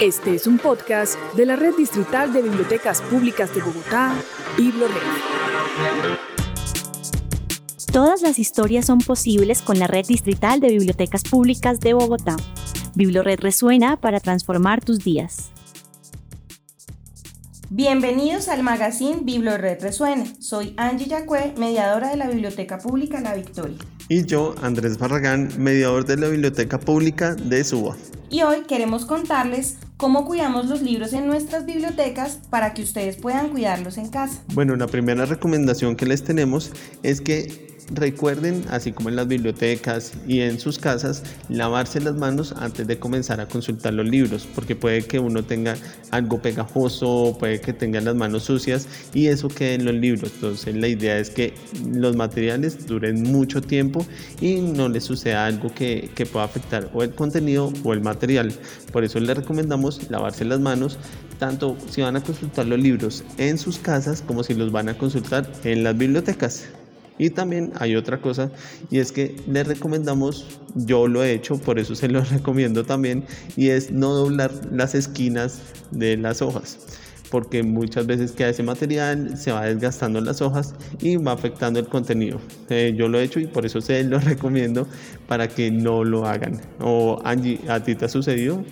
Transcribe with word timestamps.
Este 0.00 0.36
es 0.36 0.46
un 0.46 0.58
podcast 0.58 1.18
de 1.34 1.44
la 1.44 1.56
Red 1.56 1.74
Distrital 1.74 2.32
de 2.32 2.40
Bibliotecas 2.40 3.02
Públicas 3.02 3.52
de 3.52 3.60
Bogotá, 3.60 4.14
BibloRed. 4.56 4.94
Todas 7.92 8.22
las 8.22 8.38
historias 8.38 8.86
son 8.86 9.00
posibles 9.00 9.60
con 9.60 9.80
la 9.80 9.88
Red 9.88 10.06
Distrital 10.06 10.60
de 10.60 10.68
Bibliotecas 10.68 11.24
Públicas 11.24 11.80
de 11.80 11.94
Bogotá. 11.94 12.36
BibloRed 12.94 13.40
resuena 13.40 13.96
para 13.96 14.20
transformar 14.20 14.84
tus 14.84 15.00
días. 15.00 15.50
Bienvenidos 17.68 18.48
al 18.48 18.62
magazine 18.62 19.22
BibloRed 19.22 19.82
Resuena. 19.82 20.26
Soy 20.38 20.74
Angie 20.76 21.08
Yacue, 21.08 21.54
mediadora 21.58 22.10
de 22.10 22.18
la 22.18 22.28
Biblioteca 22.28 22.78
Pública 22.78 23.20
La 23.20 23.34
Victoria. 23.34 23.78
Y 24.08 24.24
yo, 24.26 24.54
Andrés 24.62 24.96
Barragán, 24.96 25.50
mediador 25.58 26.06
de 26.06 26.18
la 26.18 26.28
Biblioteca 26.28 26.78
Pública 26.78 27.34
de 27.34 27.64
Suba. 27.64 27.96
Y 28.30 28.42
hoy 28.42 28.62
queremos 28.68 29.04
contarles 29.04 29.76
cómo 29.98 30.24
cuidamos 30.24 30.66
los 30.66 30.80
libros 30.80 31.12
en 31.12 31.26
nuestras 31.26 31.66
bibliotecas 31.66 32.38
para 32.48 32.72
que 32.72 32.82
ustedes 32.82 33.16
puedan 33.16 33.50
cuidarlos 33.50 33.98
en 33.98 34.08
casa. 34.08 34.40
Bueno, 34.54 34.76
la 34.76 34.86
primera 34.86 35.26
recomendación 35.26 35.96
que 35.96 36.06
les 36.06 36.22
tenemos 36.22 36.70
es 37.02 37.20
que 37.20 37.68
Recuerden, 37.90 38.64
así 38.68 38.92
como 38.92 39.08
en 39.08 39.16
las 39.16 39.28
bibliotecas 39.28 40.12
y 40.26 40.40
en 40.40 40.60
sus 40.60 40.78
casas, 40.78 41.22
lavarse 41.48 42.00
las 42.00 42.14
manos 42.16 42.54
antes 42.58 42.86
de 42.86 42.98
comenzar 42.98 43.40
a 43.40 43.48
consultar 43.48 43.94
los 43.94 44.06
libros, 44.06 44.46
porque 44.54 44.76
puede 44.76 45.06
que 45.06 45.18
uno 45.18 45.42
tenga 45.42 45.74
algo 46.10 46.42
pegajoso, 46.42 47.36
puede 47.38 47.62
que 47.62 47.72
tenga 47.72 48.00
las 48.02 48.14
manos 48.14 48.42
sucias 48.42 48.86
y 49.14 49.28
eso 49.28 49.48
quede 49.48 49.74
en 49.74 49.86
los 49.86 49.94
libros. 49.94 50.32
Entonces 50.34 50.76
la 50.76 50.88
idea 50.88 51.18
es 51.18 51.30
que 51.30 51.54
los 51.94 52.14
materiales 52.14 52.86
duren 52.86 53.22
mucho 53.22 53.62
tiempo 53.62 54.04
y 54.38 54.56
no 54.56 54.90
les 54.90 55.04
suceda 55.04 55.46
algo 55.46 55.72
que, 55.74 56.10
que 56.14 56.26
pueda 56.26 56.44
afectar 56.44 56.90
o 56.92 57.02
el 57.02 57.14
contenido 57.14 57.72
o 57.84 57.94
el 57.94 58.02
material. 58.02 58.52
Por 58.92 59.02
eso 59.02 59.18
les 59.18 59.34
recomendamos 59.34 59.87
lavarse 60.10 60.44
las 60.44 60.60
manos 60.60 60.98
tanto 61.38 61.76
si 61.88 62.02
van 62.02 62.16
a 62.16 62.22
consultar 62.22 62.66
los 62.66 62.78
libros 62.78 63.24
en 63.38 63.58
sus 63.58 63.78
casas 63.78 64.22
como 64.22 64.42
si 64.42 64.54
los 64.54 64.72
van 64.72 64.88
a 64.88 64.98
consultar 64.98 65.50
en 65.64 65.84
las 65.84 65.96
bibliotecas. 65.96 66.66
Y 67.20 67.30
también 67.30 67.72
hay 67.78 67.96
otra 67.96 68.20
cosa 68.20 68.50
y 68.90 68.98
es 68.98 69.10
que 69.10 69.34
les 69.48 69.66
recomendamos, 69.66 70.60
yo 70.74 71.08
lo 71.08 71.24
he 71.24 71.32
hecho, 71.32 71.58
por 71.58 71.78
eso 71.78 71.94
se 71.94 72.08
lo 72.08 72.20
recomiendo 72.36 72.84
también, 72.84 73.24
y 73.56 73.70
es 73.70 73.90
no 73.90 74.12
doblar 74.12 74.52
las 74.70 74.94
esquinas 74.94 75.60
de 75.90 76.16
las 76.16 76.42
hojas 76.42 76.78
porque 77.30 77.62
muchas 77.62 78.06
veces 78.06 78.32
queda 78.32 78.48
ese 78.48 78.62
material, 78.62 79.36
se 79.36 79.52
va 79.52 79.66
desgastando 79.66 80.20
las 80.20 80.40
hojas 80.40 80.74
y 81.00 81.16
va 81.16 81.32
afectando 81.32 81.78
el 81.78 81.86
contenido. 81.86 82.40
Eh, 82.70 82.94
yo 82.96 83.08
lo 83.08 83.20
he 83.20 83.24
hecho 83.24 83.40
y 83.40 83.46
por 83.46 83.66
eso 83.66 83.80
se 83.80 84.02
lo 84.04 84.18
recomiendo 84.20 84.86
para 85.26 85.48
que 85.48 85.70
no 85.70 86.04
lo 86.04 86.26
hagan. 86.26 86.60
O 86.80 87.20
Angie, 87.24 87.60
¿a 87.68 87.82
ti 87.82 87.94
te 87.94 88.06
ha 88.06 88.08
sucedido? 88.08 88.64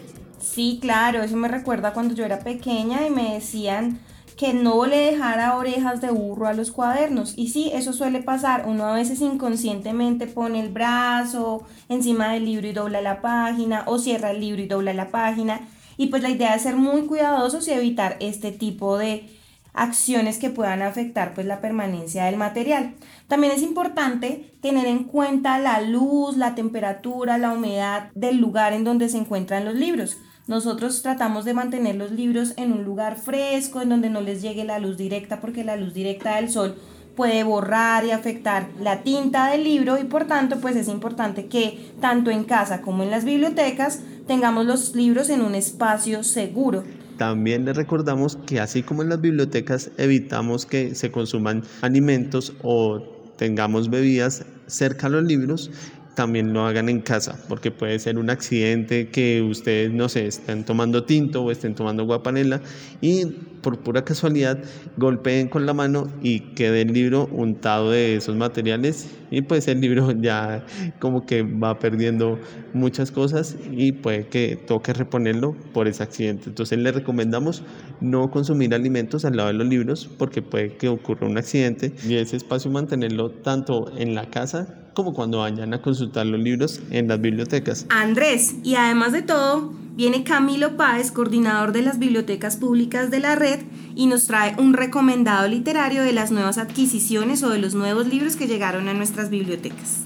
Sí, 0.47 0.79
claro, 0.81 1.23
eso 1.23 1.37
me 1.37 1.49
recuerda 1.49 1.93
cuando 1.93 2.15
yo 2.15 2.25
era 2.25 2.39
pequeña 2.39 3.07
y 3.07 3.11
me 3.11 3.35
decían 3.35 3.99
que 4.37 4.55
no 4.55 4.87
le 4.87 4.97
dejara 4.97 5.57
orejas 5.57 6.01
de 6.01 6.11
burro 6.11 6.47
a 6.47 6.55
los 6.55 6.71
cuadernos. 6.71 7.35
Y 7.37 7.49
sí, 7.49 7.71
eso 7.75 7.93
suele 7.93 8.23
pasar. 8.23 8.65
Uno 8.67 8.87
a 8.87 8.95
veces 8.95 9.21
inconscientemente 9.21 10.27
pone 10.27 10.61
el 10.61 10.69
brazo 10.71 11.67
encima 11.89 12.33
del 12.33 12.45
libro 12.45 12.69
y 12.69 12.73
dobla 12.73 13.01
la 13.01 13.21
página, 13.21 13.83
o 13.87 13.99
cierra 13.99 14.31
el 14.31 14.41
libro 14.41 14.63
y 14.63 14.67
dobla 14.67 14.95
la 14.95 15.11
página. 15.11 15.61
Y 15.97 16.07
pues 16.07 16.23
la 16.23 16.31
idea 16.31 16.55
es 16.55 16.63
ser 16.63 16.77
muy 16.77 17.03
cuidadosos 17.07 17.67
y 17.69 17.73
evitar 17.73 18.17
este 18.21 18.53
tipo 18.53 18.97
de 18.99 19.29
acciones 19.75 20.39
que 20.39 20.49
puedan 20.49 20.81
afectar 20.81 21.35
pues 21.35 21.47
la 21.47 21.61
permanencia 21.61 22.25
del 22.27 22.37
material. 22.37 22.95
También 23.27 23.53
es 23.53 23.63
importante 23.63 24.55
tener 24.63 24.87
en 24.87 25.05
cuenta 25.05 25.59
la 25.59 25.81
luz, 25.83 26.37
la 26.37 26.55
temperatura, 26.55 27.37
la 27.37 27.53
humedad 27.53 28.11
del 28.15 28.39
lugar 28.39 28.73
en 28.73 28.85
donde 28.85 29.09
se 29.09 29.19
encuentran 29.19 29.65
los 29.65 29.75
libros. 29.75 30.17
Nosotros 30.49 31.03
tratamos 31.03 31.45
de 31.45 31.55
mantener 31.55 31.97
los 31.97 32.13
libros 32.13 32.53
en 32.57 32.73
un 32.73 32.85
lugar 32.85 33.17
fresco, 33.17 33.81
en 33.83 33.89
donde 33.89 34.11
no 34.11 34.21
les 34.21 34.43
llegue 34.43 34.65
la 34.65 34.79
luz 34.79 34.97
directa, 34.97 35.41
porque 35.41 35.65
la 35.65 35.75
luz 35.75 35.93
directa 35.93 36.37
del 36.37 36.51
sol 36.51 36.77
puede 37.17 37.43
borrar 37.43 38.05
y 38.05 38.13
afectar 38.13 38.69
la 38.81 39.03
tinta 39.03 39.51
del 39.51 39.65
libro 39.65 39.99
y 39.99 40.05
por 40.05 40.27
tanto 40.27 40.61
pues 40.61 40.77
es 40.77 40.87
importante 40.87 41.47
que 41.47 41.91
tanto 42.01 42.31
en 42.31 42.45
casa 42.45 42.83
como 42.83 43.03
en 43.03 43.11
las 43.11 43.25
bibliotecas 43.25 44.01
tengamos 44.27 44.67
los 44.67 44.95
libros 44.95 45.31
en 45.31 45.41
un 45.41 45.55
espacio 45.55 46.23
seguro. 46.23 46.85
También 47.17 47.65
les 47.65 47.75
recordamos 47.75 48.37
que 48.47 48.61
así 48.61 48.83
como 48.83 49.03
en 49.03 49.09
las 49.09 49.21
bibliotecas 49.21 49.91
evitamos 49.97 50.67
que 50.67 50.95
se 50.95 51.11
consuman 51.11 51.65
alimentos 51.81 52.53
o 52.63 53.03
tengamos 53.37 53.91
bebidas 53.91 54.45
cerca 54.67 55.07
a 55.07 55.11
los 55.11 55.25
libros, 55.25 55.71
también 56.17 56.55
lo 56.55 56.67
hagan 56.67 56.89
en 56.89 57.03
casa, 57.03 57.39
porque 57.47 57.71
puede 57.71 57.99
ser 57.99 58.19
un 58.19 58.31
accidente 58.31 59.11
que 59.11 59.43
ustedes, 59.43 59.93
no 59.93 60.09
sé, 60.09 60.27
estén 60.27 60.65
tomando 60.65 61.05
tinto 61.05 61.45
o 61.45 61.51
estén 61.51 61.75
tomando 61.75 62.05
guapanela 62.05 62.63
y 63.03 63.27
por 63.61 63.81
pura 63.81 64.03
casualidad 64.03 64.59
golpeen 64.97 65.49
con 65.49 65.67
la 65.67 65.75
mano 65.75 66.09
y 66.23 66.41
quede 66.55 66.83
el 66.83 66.93
libro 66.93 67.29
untado 67.31 67.91
de 67.91 68.17
esos 68.17 68.35
materiales 68.35 69.11
y 69.31 69.43
pues 69.43 69.69
el 69.69 69.81
libro 69.81 70.11
ya 70.21 70.65
como 71.01 71.27
que 71.27 71.43
va 71.43 71.79
perdiendo 71.79 72.39
muchas 72.73 73.11
cosas 73.11 73.57
y 73.71 73.93
puede 73.93 74.29
que 74.29 74.57
toque 74.57 74.95
reponerlo 74.95 75.55
por 75.75 75.87
ese 75.87 76.03
accidente. 76.03 76.49
Entonces 76.49 76.79
le 76.79 76.93
recomendamos 76.93 77.63
no 78.01 78.31
consumir 78.31 78.75
alimentos 78.75 79.27
al 79.27 79.37
lado 79.37 79.49
de 79.49 79.55
los 79.55 79.67
libros 79.67 80.09
porque 80.17 80.41
puede 80.41 80.77
que 80.77 80.89
ocurra 80.89 81.27
un 81.27 81.37
accidente 81.37 81.93
y 82.09 82.15
ese 82.15 82.37
espacio 82.37 82.71
mantenerlo 82.71 83.31
tanto 83.33 83.93
en 83.99 84.15
la 84.15 84.31
casa 84.31 84.86
como 84.97 85.13
cuando 85.13 85.41
vayan 85.41 85.75
a 85.75 85.83
consultar 85.83 86.25
los 86.25 86.41
libros 86.41 86.81
en 86.91 87.07
las 87.07 87.21
bibliotecas. 87.21 87.85
Andrés, 87.91 88.55
y 88.65 88.77
además 88.77 89.13
de 89.13 89.21
todo, 89.21 89.75
viene 89.95 90.25
Camilo 90.25 90.79
Páez, 90.79 91.13
coordinador 91.13 91.73
de 91.73 91.83
las 91.83 91.99
bibliotecas 91.99 92.57
públicas 92.57 93.11
de 93.11 93.21
la 93.21 93.35
red, 93.37 93.61
y 93.95 94.07
nos 94.07 94.27
trae 94.27 94.55
un 94.59 94.73
recomendado 94.73 95.47
literario 95.49 96.03
de 96.03 96.15
las 96.15 96.31
nuevas 96.31 96.57
adquisiciones 96.57 97.43
o 97.43 97.51
de 97.51 97.59
los 97.59 97.75
nuevos 97.75 98.07
libros 98.07 98.37
que 98.37 98.47
llegaron 98.47 98.89
a 98.89 98.95
nuestras 98.95 99.29
bibliotecas. 99.29 100.05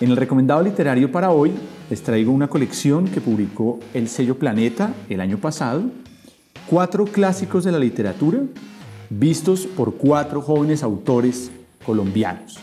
En 0.00 0.10
el 0.10 0.16
recomendado 0.16 0.64
literario 0.64 1.12
para 1.12 1.30
hoy 1.30 1.52
les 1.88 2.02
traigo 2.02 2.32
una 2.32 2.48
colección 2.48 3.06
que 3.06 3.20
publicó 3.20 3.78
el 3.94 4.08
sello 4.08 4.36
Planeta 4.36 4.92
el 5.08 5.20
año 5.20 5.38
pasado, 5.38 5.84
cuatro 6.66 7.04
clásicos 7.04 7.62
de 7.62 7.70
la 7.70 7.78
literatura 7.78 8.40
vistos 9.08 9.66
por 9.66 9.94
cuatro 9.94 10.42
jóvenes 10.42 10.82
autores 10.82 11.52
colombianos. 11.86 12.58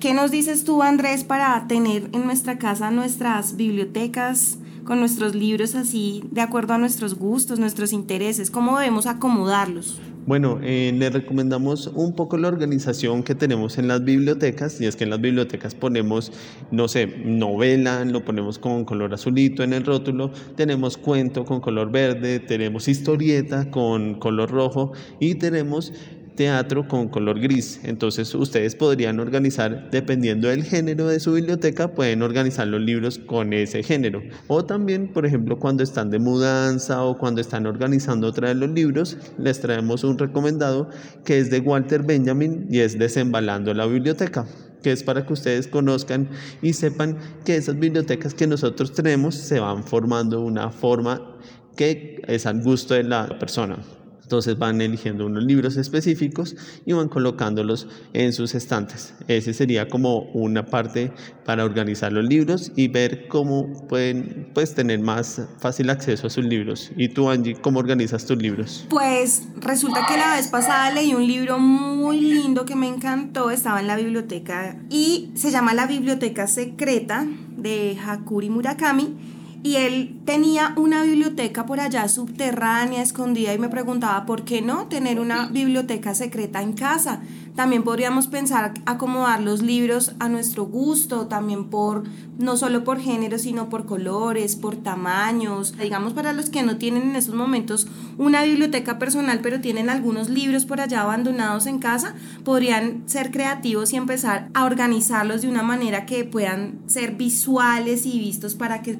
¿Qué 0.00 0.14
nos 0.14 0.30
dices 0.30 0.64
tú, 0.64 0.82
Andrés, 0.82 1.22
para 1.22 1.66
tener 1.68 2.08
en 2.12 2.24
nuestra 2.24 2.56
casa 2.58 2.90
nuestras 2.90 3.56
bibliotecas 3.56 4.56
con 4.84 5.00
nuestros 5.00 5.34
libros 5.34 5.74
así, 5.74 6.24
de 6.30 6.40
acuerdo 6.40 6.72
a 6.72 6.78
nuestros 6.78 7.14
gustos, 7.14 7.58
nuestros 7.58 7.92
intereses? 7.92 8.50
¿Cómo 8.50 8.78
debemos 8.78 9.06
acomodarlos? 9.06 10.00
Bueno, 10.26 10.58
eh, 10.60 10.92
le 10.92 11.08
recomendamos 11.08 11.86
un 11.94 12.12
poco 12.12 12.36
la 12.36 12.48
organización 12.48 13.22
que 13.22 13.36
tenemos 13.36 13.78
en 13.78 13.86
las 13.86 14.02
bibliotecas, 14.02 14.80
y 14.80 14.86
es 14.86 14.96
que 14.96 15.04
en 15.04 15.10
las 15.10 15.20
bibliotecas 15.20 15.76
ponemos, 15.76 16.32
no 16.72 16.88
sé, 16.88 17.06
novela, 17.06 18.04
lo 18.04 18.24
ponemos 18.24 18.58
con 18.58 18.84
color 18.84 19.14
azulito 19.14 19.62
en 19.62 19.72
el 19.72 19.84
rótulo, 19.84 20.32
tenemos 20.56 20.96
cuento 20.96 21.44
con 21.44 21.60
color 21.60 21.92
verde, 21.92 22.40
tenemos 22.40 22.88
historieta 22.88 23.70
con 23.70 24.16
color 24.18 24.50
rojo 24.50 24.90
y 25.20 25.36
tenemos 25.36 25.92
teatro 26.36 26.86
con 26.86 27.08
color 27.08 27.40
gris. 27.40 27.80
Entonces 27.82 28.34
ustedes 28.34 28.76
podrían 28.76 29.18
organizar, 29.18 29.90
dependiendo 29.90 30.48
del 30.48 30.62
género 30.62 31.08
de 31.08 31.18
su 31.18 31.32
biblioteca, 31.32 31.88
pueden 31.88 32.22
organizar 32.22 32.68
los 32.68 32.80
libros 32.80 33.18
con 33.18 33.52
ese 33.52 33.82
género. 33.82 34.22
O 34.46 34.64
también, 34.64 35.12
por 35.12 35.26
ejemplo, 35.26 35.58
cuando 35.58 35.82
están 35.82 36.10
de 36.10 36.18
mudanza 36.18 37.02
o 37.02 37.18
cuando 37.18 37.40
están 37.40 37.66
organizando 37.66 38.28
otra 38.28 38.48
de 38.48 38.54
los 38.54 38.70
libros, 38.70 39.16
les 39.38 39.60
traemos 39.60 40.04
un 40.04 40.18
recomendado 40.18 40.88
que 41.24 41.38
es 41.38 41.50
de 41.50 41.60
Walter 41.60 42.02
Benjamin 42.02 42.66
y 42.70 42.80
es 42.80 42.98
Desembalando 42.98 43.74
la 43.74 43.86
Biblioteca 43.86 44.46
que 44.82 44.92
es 44.92 45.02
para 45.02 45.26
que 45.26 45.32
ustedes 45.32 45.66
conozcan 45.66 46.28
y 46.62 46.72
sepan 46.72 47.18
que 47.44 47.56
esas 47.56 47.76
bibliotecas 47.76 48.34
que 48.34 48.46
nosotros 48.46 48.92
tenemos 48.92 49.34
se 49.34 49.58
van 49.58 49.82
formando 49.82 50.42
una 50.42 50.70
forma 50.70 51.36
que 51.76 52.22
es 52.28 52.46
al 52.46 52.62
gusto 52.62 52.94
de 52.94 53.02
la 53.02 53.36
persona. 53.38 53.78
Entonces 54.26 54.58
van 54.58 54.80
eligiendo 54.80 55.24
unos 55.24 55.44
libros 55.44 55.76
específicos 55.76 56.56
y 56.84 56.92
van 56.94 57.08
colocándolos 57.08 57.86
en 58.12 58.32
sus 58.32 58.56
estantes. 58.56 59.14
Ese 59.28 59.54
sería 59.54 59.88
como 59.88 60.22
una 60.32 60.66
parte 60.66 61.12
para 61.44 61.64
organizar 61.64 62.12
los 62.12 62.24
libros 62.24 62.72
y 62.74 62.88
ver 62.88 63.28
cómo 63.28 63.86
pueden 63.86 64.50
pues, 64.52 64.74
tener 64.74 64.98
más 64.98 65.42
fácil 65.60 65.90
acceso 65.90 66.26
a 66.26 66.30
sus 66.30 66.44
libros. 66.44 66.90
¿Y 66.96 67.10
tú, 67.10 67.30
Angie, 67.30 67.54
cómo 67.54 67.78
organizas 67.78 68.26
tus 68.26 68.36
libros? 68.36 68.84
Pues 68.90 69.44
resulta 69.58 70.04
que 70.08 70.16
la 70.16 70.34
vez 70.34 70.48
pasada 70.48 70.90
leí 70.90 71.14
un 71.14 71.24
libro 71.24 71.60
muy 71.60 72.20
lindo 72.20 72.64
que 72.64 72.74
me 72.74 72.88
encantó, 72.88 73.52
estaba 73.52 73.78
en 73.78 73.86
la 73.86 73.94
biblioteca 73.94 74.76
y 74.90 75.30
se 75.36 75.52
llama 75.52 75.72
La 75.72 75.86
Biblioteca 75.86 76.48
Secreta 76.48 77.24
de 77.56 77.96
Hakuri 78.04 78.50
Murakami 78.50 79.35
y 79.62 79.76
él 79.76 80.20
tenía 80.24 80.74
una 80.76 81.02
biblioteca 81.02 81.66
por 81.66 81.80
allá 81.80 82.08
subterránea, 82.08 83.02
escondida, 83.02 83.52
y 83.54 83.58
me 83.58 83.68
preguntaba, 83.68 84.26
¿por 84.26 84.44
qué 84.44 84.62
no 84.62 84.86
tener 84.86 85.18
una 85.20 85.46
biblioteca 85.46 86.14
secreta 86.14 86.62
en 86.62 86.72
casa? 86.72 87.22
También 87.56 87.84
podríamos 87.84 88.26
pensar 88.26 88.74
acomodar 88.84 89.40
los 89.40 89.62
libros 89.62 90.12
a 90.18 90.28
nuestro 90.28 90.66
gusto, 90.66 91.26
también 91.26 91.70
por, 91.70 92.04
no 92.38 92.58
solo 92.58 92.84
por 92.84 93.00
género, 93.00 93.38
sino 93.38 93.70
por 93.70 93.86
colores, 93.86 94.56
por 94.56 94.76
tamaños. 94.76 95.74
Digamos, 95.78 96.12
para 96.12 96.34
los 96.34 96.50
que 96.50 96.62
no 96.62 96.76
tienen 96.76 97.04
en 97.04 97.16
estos 97.16 97.34
momentos 97.34 97.86
una 98.18 98.42
biblioteca 98.42 98.98
personal, 98.98 99.40
pero 99.42 99.62
tienen 99.62 99.88
algunos 99.88 100.28
libros 100.28 100.66
por 100.66 100.82
allá 100.82 101.00
abandonados 101.00 101.66
en 101.66 101.78
casa, 101.78 102.14
podrían 102.44 103.04
ser 103.06 103.30
creativos 103.30 103.94
y 103.94 103.96
empezar 103.96 104.50
a 104.52 104.66
organizarlos 104.66 105.40
de 105.40 105.48
una 105.48 105.62
manera 105.62 106.04
que 106.04 106.24
puedan 106.24 106.80
ser 106.86 107.12
visuales 107.12 108.04
y 108.04 108.18
vistos 108.18 108.54
para 108.54 108.82
que 108.82 108.90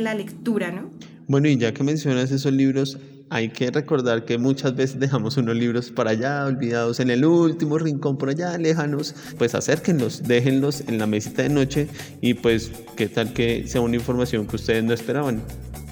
la 0.00 0.14
lectura, 0.14 0.70
¿no? 0.70 0.90
Bueno, 1.28 1.48
y 1.48 1.56
ya 1.56 1.74
que 1.74 1.82
mencionas 1.82 2.30
esos 2.30 2.52
libros, 2.52 2.98
hay 3.30 3.48
que 3.48 3.70
recordar 3.70 4.24
que 4.24 4.38
muchas 4.38 4.76
veces 4.76 5.00
dejamos 5.00 5.36
unos 5.36 5.56
libros 5.56 5.90
para 5.90 6.10
allá, 6.10 6.44
olvidados 6.44 7.00
en 7.00 7.10
el 7.10 7.24
último 7.24 7.78
rincón 7.78 8.16
por 8.16 8.28
allá, 8.28 8.56
lejanos. 8.56 9.14
Pues 9.36 9.54
acérquenlos, 9.54 10.22
déjenlos 10.22 10.82
en 10.86 10.98
la 10.98 11.06
mesita 11.06 11.42
de 11.42 11.48
noche 11.48 11.88
y 12.20 12.34
pues 12.34 12.70
qué 12.96 13.08
tal 13.08 13.32
que 13.32 13.66
sea 13.66 13.80
una 13.80 13.96
información 13.96 14.46
que 14.46 14.56
ustedes 14.56 14.84
no 14.84 14.92
esperaban. 14.92 15.42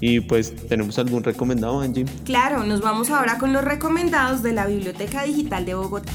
Y 0.00 0.20
pues 0.20 0.54
tenemos 0.68 0.98
algún 0.98 1.24
recomendado, 1.24 1.80
Angie. 1.80 2.04
Claro, 2.24 2.64
nos 2.64 2.80
vamos 2.80 3.10
ahora 3.10 3.38
con 3.38 3.52
los 3.52 3.64
recomendados 3.64 4.42
de 4.42 4.52
la 4.52 4.66
Biblioteca 4.66 5.24
Digital 5.24 5.64
de 5.64 5.74
Bogotá. 5.74 6.12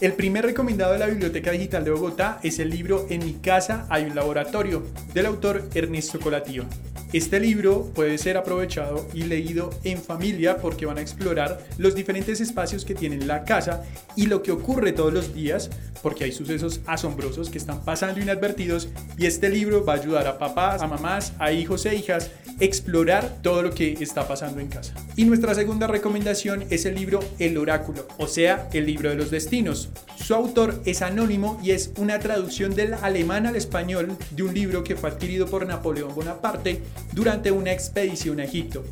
El 0.00 0.12
primer 0.12 0.46
recomendado 0.46 0.92
de 0.92 1.00
la 1.00 1.08
Biblioteca 1.08 1.50
Digital 1.50 1.82
de 1.82 1.90
Bogotá 1.90 2.38
es 2.44 2.60
el 2.60 2.70
libro 2.70 3.06
En 3.10 3.24
mi 3.24 3.32
casa 3.32 3.84
hay 3.90 4.04
un 4.04 4.14
laboratorio, 4.14 4.84
del 5.12 5.26
autor 5.26 5.68
Ernesto 5.74 6.20
Colatío. 6.20 6.66
Este 7.12 7.40
libro 7.40 7.90
puede 7.94 8.16
ser 8.18 8.36
aprovechado 8.36 9.08
y 9.12 9.24
leído 9.24 9.70
en 9.82 10.00
familia 10.00 10.58
porque 10.58 10.86
van 10.86 10.98
a 10.98 11.00
explorar 11.00 11.66
los 11.78 11.96
diferentes 11.96 12.40
espacios 12.40 12.84
que 12.84 12.94
tiene 12.94 13.16
la 13.26 13.42
casa 13.42 13.82
y 14.14 14.26
lo 14.26 14.40
que 14.44 14.52
ocurre 14.52 14.92
todos 14.92 15.12
los 15.12 15.34
días 15.34 15.68
porque 16.00 16.22
hay 16.22 16.32
sucesos 16.32 16.80
asombrosos 16.86 17.50
que 17.50 17.58
están 17.58 17.84
pasando 17.84 18.20
inadvertidos 18.20 18.90
y 19.16 19.26
este 19.26 19.48
libro 19.48 19.84
va 19.84 19.94
a 19.94 19.96
ayudar 19.96 20.28
a 20.28 20.38
papás, 20.38 20.80
a 20.80 20.86
mamás, 20.86 21.32
a 21.40 21.50
hijos 21.50 21.86
e 21.86 21.96
hijas 21.96 22.30
explorar 22.60 23.38
todo 23.42 23.62
lo 23.62 23.70
que 23.70 23.92
está 24.00 24.26
pasando 24.26 24.60
en 24.60 24.68
casa. 24.68 24.94
Y 25.16 25.24
nuestra 25.24 25.54
segunda 25.54 25.86
recomendación 25.86 26.64
es 26.70 26.84
el 26.86 26.94
libro 26.94 27.20
El 27.38 27.58
Oráculo, 27.58 28.06
o 28.18 28.26
sea, 28.26 28.68
el 28.72 28.86
libro 28.86 29.10
de 29.10 29.16
los 29.16 29.30
destinos. 29.30 29.90
Su 30.16 30.34
autor 30.34 30.80
es 30.84 31.02
anónimo 31.02 31.60
y 31.62 31.70
es 31.70 31.92
una 31.96 32.18
traducción 32.18 32.74
del 32.74 32.94
alemán 32.94 33.46
al 33.46 33.56
español 33.56 34.16
de 34.30 34.42
un 34.42 34.54
libro 34.54 34.84
que 34.84 34.96
fue 34.96 35.10
adquirido 35.10 35.46
por 35.46 35.66
Napoleón 35.66 36.14
Bonaparte 36.14 36.82
durante 37.12 37.50
una 37.50 37.72
expedición 37.72 38.40
a 38.40 38.44
Egipto. 38.44 38.84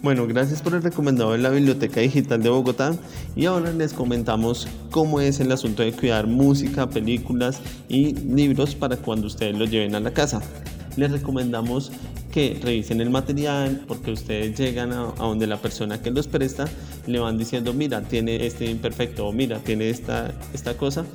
Bueno, 0.01 0.27
gracias 0.27 0.61
por 0.61 0.73
el 0.73 0.83
recomendado 0.83 1.31
de 1.31 1.37
la 1.37 1.49
Biblioteca 1.49 2.01
Digital 2.01 2.43
de 2.43 2.49
Bogotá 2.49 2.93
y 3.37 3.45
ahora 3.45 3.71
les 3.71 3.93
comentamos 3.93 4.67
cómo 4.91 5.21
es 5.21 5.39
el 5.39 5.49
asunto 5.53 5.81
de 5.81 5.93
cuidar 5.93 6.27
música, 6.27 6.89
películas 6.89 7.61
y 7.87 8.15
libros 8.15 8.75
para 8.75 8.97
cuando 8.97 9.27
ustedes 9.27 9.57
los 9.57 9.71
lleven 9.71 9.95
a 9.95 10.01
la 10.01 10.11
casa. 10.11 10.41
Les 10.95 11.11
recomendamos 11.11 11.91
que 12.31 12.59
revisen 12.61 13.01
el 13.01 13.09
material 13.09 13.83
porque 13.87 14.11
ustedes 14.11 14.57
llegan 14.57 14.91
a, 14.91 15.13
donde 15.17 15.47
la 15.47 15.57
persona 15.57 16.01
que 16.01 16.11
los 16.11 16.27
presta 16.27 16.65
le 17.05 17.19
van 17.19 17.37
diciendo 17.37 17.73
mira 17.73 18.01
tiene 18.01 18.45
este 18.45 18.65
imperfecto 18.65 19.27
o 19.27 19.31
mira 19.31 19.59
tiene 19.59 19.89
esta, 19.89 20.33
esta 20.53 20.75
cosa 20.75 21.05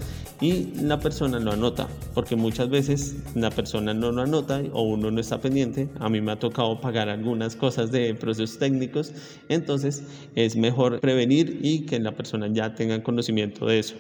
y 0.40 0.72
la 0.82 1.00
persona 1.00 1.38
lo 1.38 1.52
anota 1.52 1.88
porque 2.14 2.36
muchas 2.36 2.68
veces 2.70 3.16
la 3.34 3.50
persona 3.50 3.92
no 3.94 4.12
lo 4.12 4.22
anota 4.22 4.62
o 4.72 4.82
uno 4.82 5.10
no 5.10 5.20
está 5.20 5.40
pendiente 5.40 5.88
a 5.98 6.08
mí 6.08 6.20
me 6.20 6.32
ha 6.32 6.38
tocado 6.38 6.80
pagar 6.80 7.08
algunas 7.08 7.56
cosas 7.56 7.90
de 7.90 8.14
procesos 8.14 8.58
técnicos 8.58 9.12
entonces 9.48 10.02
es 10.34 10.56
mejor 10.56 11.00
prevenir 11.00 11.58
y 11.62 11.86
que 11.86 11.98
la 11.98 12.12
persona 12.12 12.48
ya 12.48 12.74
tenga 12.74 13.02
conocimiento 13.02 13.66
de 13.66 13.80
eso 13.80 13.94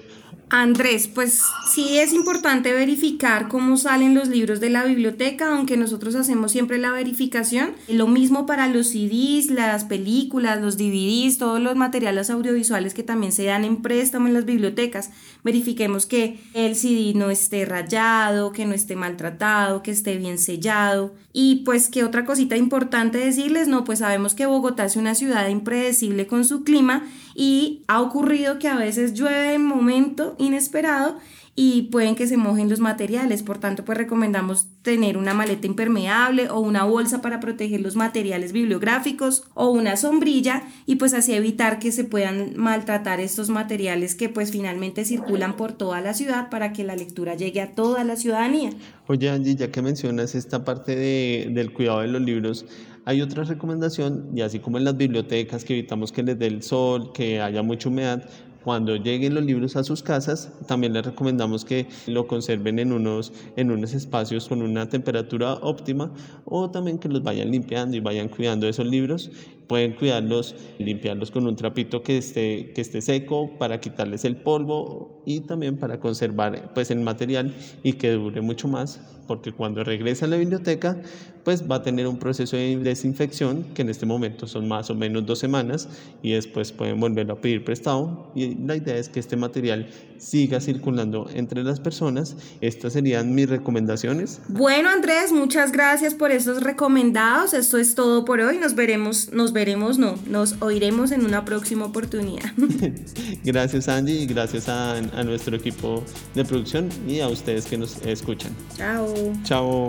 Andrés, 0.50 1.08
pues 1.08 1.42
sí 1.70 1.98
es 1.98 2.14
importante 2.14 2.72
verificar 2.72 3.48
cómo 3.48 3.76
salen 3.76 4.14
los 4.14 4.28
libros 4.28 4.60
de 4.60 4.70
la 4.70 4.84
biblioteca, 4.84 5.54
aunque 5.54 5.76
nosotros 5.76 6.14
hacemos 6.14 6.52
siempre 6.52 6.78
la 6.78 6.90
verificación. 6.90 7.72
Lo 7.86 8.06
mismo 8.06 8.46
para 8.46 8.66
los 8.66 8.88
CDs, 8.88 9.50
las 9.50 9.84
películas, 9.84 10.62
los 10.62 10.78
DVDs, 10.78 11.36
todos 11.36 11.60
los 11.60 11.76
materiales 11.76 12.30
audiovisuales 12.30 12.94
que 12.94 13.02
también 13.02 13.32
se 13.32 13.44
dan 13.44 13.64
en 13.64 13.82
préstamo 13.82 14.26
en 14.26 14.34
las 14.34 14.46
bibliotecas. 14.46 15.10
Verifiquemos 15.44 16.06
que 16.06 16.27
el 16.54 16.76
CD 16.76 17.12
no 17.14 17.30
esté 17.30 17.64
rayado, 17.64 18.52
que 18.52 18.66
no 18.66 18.74
esté 18.74 18.96
maltratado, 18.96 19.82
que 19.82 19.90
esté 19.90 20.16
bien 20.16 20.38
sellado. 20.38 21.14
Y 21.32 21.62
pues 21.64 21.88
que 21.88 22.04
otra 22.04 22.24
cosita 22.24 22.56
importante 22.56 23.18
decirles, 23.18 23.68
no, 23.68 23.84
pues 23.84 24.00
sabemos 24.00 24.34
que 24.34 24.46
Bogotá 24.46 24.84
es 24.84 24.96
una 24.96 25.14
ciudad 25.14 25.48
impredecible 25.48 26.26
con 26.26 26.44
su 26.44 26.64
clima 26.64 27.06
y 27.34 27.82
ha 27.88 28.00
ocurrido 28.00 28.58
que 28.58 28.68
a 28.68 28.76
veces 28.76 29.14
llueve 29.14 29.54
en 29.54 29.64
momento 29.64 30.34
inesperado 30.38 31.18
y 31.60 31.88
pueden 31.90 32.14
que 32.14 32.28
se 32.28 32.36
mojen 32.36 32.68
los 32.68 32.78
materiales. 32.78 33.42
Por 33.42 33.58
tanto, 33.58 33.84
pues 33.84 33.98
recomendamos 33.98 34.68
tener 34.82 35.18
una 35.18 35.34
maleta 35.34 35.66
impermeable 35.66 36.48
o 36.50 36.60
una 36.60 36.84
bolsa 36.84 37.20
para 37.20 37.40
proteger 37.40 37.80
los 37.80 37.96
materiales 37.96 38.52
bibliográficos 38.52 39.42
o 39.54 39.68
una 39.68 39.96
sombrilla 39.96 40.62
y 40.86 40.94
pues 40.94 41.14
así 41.14 41.32
evitar 41.32 41.80
que 41.80 41.90
se 41.90 42.04
puedan 42.04 42.52
maltratar 42.56 43.18
estos 43.18 43.48
materiales 43.48 44.14
que 44.14 44.28
pues 44.28 44.52
finalmente 44.52 45.04
circulan 45.04 45.56
por 45.56 45.72
toda 45.72 46.00
la 46.00 46.14
ciudad 46.14 46.48
para 46.48 46.72
que 46.72 46.84
la 46.84 46.94
lectura 46.94 47.34
llegue 47.34 47.60
a 47.60 47.74
toda 47.74 48.04
la 48.04 48.14
ciudadanía. 48.14 48.70
Oye 49.08 49.28
Angie, 49.28 49.56
ya 49.56 49.72
que 49.72 49.82
mencionas 49.82 50.36
esta 50.36 50.64
parte 50.64 50.94
de, 50.94 51.50
del 51.50 51.72
cuidado 51.72 52.02
de 52.02 52.06
los 52.06 52.22
libros, 52.22 52.66
hay 53.08 53.22
otra 53.22 53.42
recomendación, 53.42 54.28
y 54.34 54.42
así 54.42 54.58
como 54.58 54.76
en 54.76 54.84
las 54.84 54.94
bibliotecas, 54.94 55.64
que 55.64 55.72
evitamos 55.72 56.12
que 56.12 56.22
les 56.22 56.38
dé 56.38 56.46
el 56.46 56.62
sol, 56.62 57.10
que 57.14 57.40
haya 57.40 57.62
mucha 57.62 57.88
humedad, 57.88 58.28
cuando 58.64 58.96
lleguen 58.96 59.34
los 59.34 59.44
libros 59.44 59.76
a 59.76 59.84
sus 59.84 60.02
casas, 60.02 60.52
también 60.66 60.92
les 60.92 61.04
recomendamos 61.04 61.64
que 61.64 61.86
lo 62.06 62.26
conserven 62.26 62.78
en 62.78 62.92
unos, 62.92 63.32
en 63.56 63.70
unos 63.70 63.94
espacios 63.94 64.48
con 64.48 64.62
una 64.62 64.88
temperatura 64.88 65.54
óptima 65.54 66.12
o 66.44 66.70
también 66.70 66.98
que 66.98 67.08
los 67.08 67.22
vayan 67.22 67.50
limpiando 67.50 67.96
y 67.96 68.00
vayan 68.00 68.28
cuidando 68.28 68.68
esos 68.68 68.86
libros. 68.86 69.30
Pueden 69.66 69.92
cuidarlos, 69.92 70.54
limpiarlos 70.78 71.30
con 71.30 71.46
un 71.46 71.54
trapito 71.54 72.02
que 72.02 72.18
esté, 72.18 72.72
que 72.74 72.80
esté 72.80 73.02
seco 73.02 73.50
para 73.58 73.80
quitarles 73.80 74.24
el 74.24 74.36
polvo 74.36 75.22
y 75.26 75.40
también 75.40 75.76
para 75.76 76.00
conservar 76.00 76.72
pues, 76.74 76.90
el 76.90 77.00
material 77.00 77.54
y 77.82 77.94
que 77.94 78.12
dure 78.12 78.40
mucho 78.40 78.66
más, 78.66 79.00
porque 79.26 79.52
cuando 79.52 79.84
regresa 79.84 80.24
a 80.24 80.28
la 80.28 80.36
biblioteca, 80.36 81.02
pues 81.48 81.62
va 81.62 81.76
a 81.76 81.82
tener 81.82 82.06
un 82.06 82.18
proceso 82.18 82.58
de 82.58 82.76
desinfección 82.76 83.64
que 83.72 83.80
en 83.80 83.88
este 83.88 84.04
momento 84.04 84.46
son 84.46 84.68
más 84.68 84.90
o 84.90 84.94
menos 84.94 85.24
dos 85.24 85.38
semanas 85.38 85.88
y 86.22 86.32
después 86.32 86.72
pueden 86.72 87.00
volverlo 87.00 87.32
a 87.32 87.40
pedir 87.40 87.64
prestado 87.64 88.30
y 88.34 88.54
la 88.66 88.76
idea 88.76 88.98
es 88.98 89.08
que 89.08 89.18
este 89.18 89.34
material 89.34 89.88
siga 90.18 90.60
circulando 90.60 91.26
entre 91.32 91.64
las 91.64 91.80
personas. 91.80 92.36
Estas 92.60 92.92
serían 92.92 93.34
mis 93.34 93.48
recomendaciones. 93.48 94.42
Bueno, 94.48 94.90
Andrés, 94.90 95.32
muchas 95.32 95.72
gracias 95.72 96.12
por 96.12 96.32
esos 96.32 96.62
recomendados. 96.62 97.54
Esto 97.54 97.78
es 97.78 97.94
todo 97.94 98.26
por 98.26 98.40
hoy. 98.40 98.58
Nos 98.58 98.74
veremos, 98.74 99.32
nos 99.32 99.54
veremos, 99.54 99.96
no, 99.96 100.16
nos 100.26 100.60
oiremos 100.60 101.12
en 101.12 101.24
una 101.24 101.46
próxima 101.46 101.86
oportunidad. 101.86 102.52
gracias, 103.42 103.88
Angie, 103.88 104.20
y 104.20 104.26
gracias 104.26 104.68
a, 104.68 104.98
a 104.98 105.24
nuestro 105.24 105.56
equipo 105.56 106.04
de 106.34 106.44
producción 106.44 106.90
y 107.08 107.20
a 107.20 107.28
ustedes 107.28 107.64
que 107.64 107.78
nos 107.78 108.02
escuchan. 108.02 108.52
Chao. 108.76 109.14
Chao. 109.44 109.88